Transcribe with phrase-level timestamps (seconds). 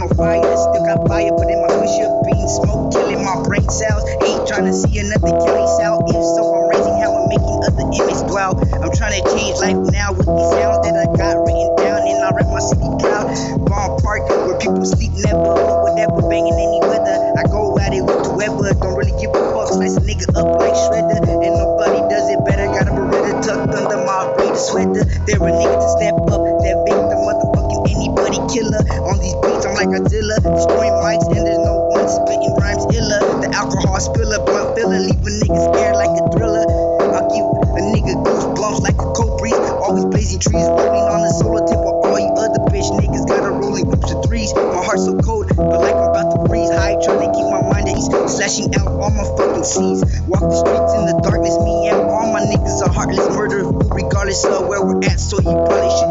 [0.00, 0.40] On fire.
[0.40, 4.00] Still got fire, put in my push up being smoke, killing my brain cells.
[4.24, 6.00] Ain't trying to see another killing cell.
[6.08, 8.56] If so, I'm raising how I'm making other image dwell.
[8.80, 12.16] I'm trying to change life now with these sounds that I got written down, and
[12.24, 13.28] I rap my city cloud.
[13.68, 15.52] Bomb Park, where people sleep never,
[15.84, 17.36] whatever, banging any weather.
[17.36, 19.68] I go at it with whoever, don't really give a fuck.
[19.68, 22.72] Slice a nigga up like shredder, and nobody does it better.
[22.72, 25.04] Got a beretta tucked under my braided sweater.
[25.28, 29.96] There a nigga to step up, that victim, motherfucking anybody killer on these beats like
[29.96, 33.40] Godzilla, destroying mics, and there's no one spitting rhymes iller.
[33.40, 36.68] The alcohol spiller, blunt filler, leave a nigga scared like a thriller.
[37.16, 39.56] I'll give a nigga goosebumps like a cold breeze.
[39.56, 43.40] Always blazing trees, rolling on the solar tip while all you other bitch niggas got
[43.40, 44.52] a rolling groups of threes.
[44.52, 46.68] My heart so cold, but like I'm about to freeze.
[46.68, 50.04] High, trying to keep my mind at ease, slashing out all my fucking seas.
[50.28, 54.44] Walk the streets in the darkness, me and all my niggas are heartless, murder, regardless
[54.44, 55.16] of where we're at.
[55.16, 56.09] So you probably shouldn't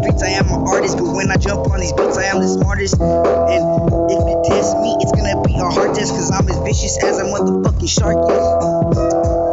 [0.00, 2.48] streets, I am an artist, but when I jump on these beats, I am the
[2.48, 2.96] smartest.
[3.00, 3.62] And
[4.08, 7.20] if you test me, it's gonna be a hard test, cause I'm as vicious as
[7.20, 8.16] a motherfucking shark.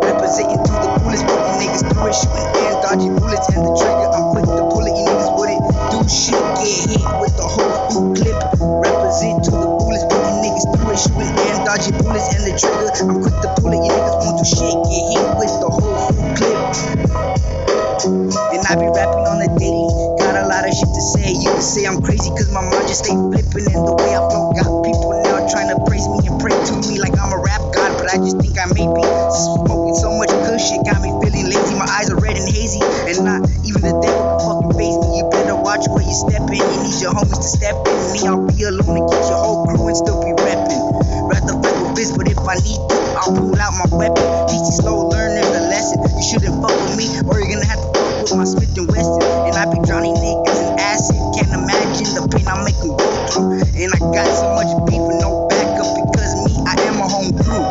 [0.07, 4.07] Representing to the coolest, putting niggas through it, shooting and dodging bullets, and the trigger,
[4.07, 4.95] I'm quick to pull it.
[4.95, 8.39] You niggas wouldn't do shit, get hit with the whole clip.
[8.87, 12.87] Represent to the coolest, putting niggas through it, shooting and dodging bullets, and the trigger,
[13.03, 13.83] I'm quick to pull it.
[13.83, 15.69] You niggas won't do shit, get hit with the
[21.87, 23.71] I'm crazy cause my mind just stay flipping.
[23.71, 26.73] And the way I flow got people now trying to praise me and pray to
[26.83, 27.95] me like I'm a rap god.
[27.95, 30.83] But I just think I may be smoking so much good shit.
[30.83, 31.79] Got me feeling lazy.
[31.79, 32.83] My eyes are red and hazy.
[32.83, 35.07] And not even the devil can fucking face me.
[35.15, 36.59] You better watch where you step in.
[36.59, 37.95] You need your homies to step in.
[38.11, 40.83] Me, I'll be alone and get your whole crew and still be repping.
[41.31, 44.27] Rather fight with fists, but if I need to, I'll pull out my weapon.
[44.51, 46.03] Teach you slow learners a lesson.
[46.03, 48.91] You shouldn't fuck with me, or you're gonna have to fuck with my Smith and
[48.91, 49.23] Wesson.
[49.47, 50.46] And I be drowning niggas
[50.97, 51.17] acid.
[51.37, 53.61] Can't imagine the pain I'm making go through.
[53.77, 57.31] And I got so much beef and no backup because me, I am a home
[57.37, 57.65] crew.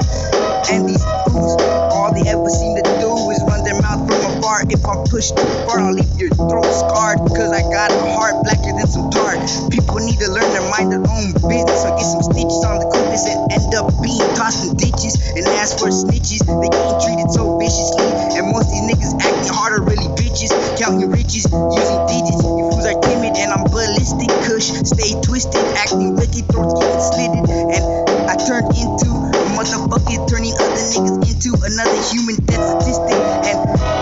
[0.70, 1.58] And these fools,
[1.90, 4.62] all they ever seem to do is run their mouth from afar.
[4.70, 7.18] If I push too far, I'll leave your throat scarred.
[7.34, 9.34] Cause I got a heart blacker than some tar.
[9.70, 12.86] People need to learn to mind their own business or get some stitches on the
[12.90, 16.46] compass and end up being tossed in ditches and ask for snitches.
[16.46, 18.06] They getting treated so viciously.
[18.38, 20.50] And most of these niggas acting hard are really bitches.
[20.78, 22.42] Counting riches, using digits.
[22.42, 23.05] You fools are
[23.36, 24.28] and I'm ballistic.
[24.48, 27.44] Kush, stay twisted, acting wicked, throats getting slitted.
[27.46, 27.84] And
[28.28, 33.20] I turned into a motherfucker, turning other niggas into another human death statistic.
[33.46, 33.58] And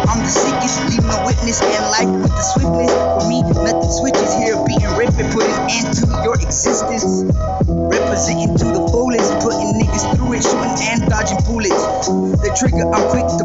[0.06, 2.93] I'm the sickest, leaving no witness and life with the swiftness.
[2.95, 7.27] For me, nothing switches here, beating, ripping, putting end to your existence.
[7.66, 12.09] Representing to the fullest, putting niggas through it, shooting and dodging bullets.
[12.41, 13.44] The trigger, I'm quick to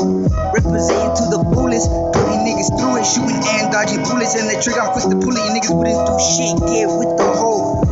[0.00, 4.34] Representing to the fullest, putting niggas through it, shooting and dodging bullets.
[4.34, 5.44] And the trigger, I'm quick to pull it.
[5.44, 7.84] You niggas wouldn't do shit, get with the whole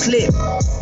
[0.00, 0.81] clip.